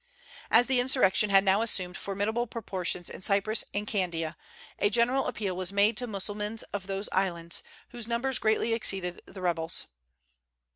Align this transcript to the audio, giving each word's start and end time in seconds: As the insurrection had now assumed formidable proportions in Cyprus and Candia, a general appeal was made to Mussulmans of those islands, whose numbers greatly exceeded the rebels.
As 0.49 0.65
the 0.65 0.79
insurrection 0.79 1.29
had 1.29 1.43
now 1.43 1.61
assumed 1.61 1.95
formidable 1.95 2.47
proportions 2.47 3.07
in 3.07 3.21
Cyprus 3.21 3.63
and 3.71 3.85
Candia, 3.85 4.35
a 4.79 4.89
general 4.89 5.27
appeal 5.27 5.55
was 5.55 5.71
made 5.71 5.95
to 5.97 6.07
Mussulmans 6.07 6.63
of 6.73 6.87
those 6.87 7.07
islands, 7.11 7.61
whose 7.89 8.07
numbers 8.07 8.39
greatly 8.39 8.73
exceeded 8.73 9.21
the 9.27 9.41
rebels. 9.43 9.85